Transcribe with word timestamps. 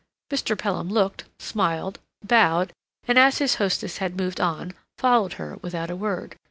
Mr. 0.31 0.57
Pelham 0.57 0.89
looked, 0.89 1.25
smiled, 1.37 1.99
bowed, 2.23 2.73
and, 3.07 3.19
as 3.19 3.37
his 3.37 3.57
hostess 3.61 3.99
had 3.99 4.17
moved 4.17 4.41
on, 4.41 4.73
followed 4.97 5.33
her 5.33 5.59
without 5.61 5.91
a 5.91 5.95
word. 5.95 6.35